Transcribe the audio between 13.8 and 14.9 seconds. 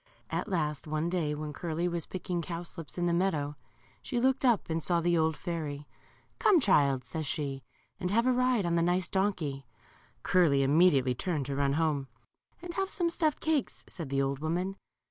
said the old woman.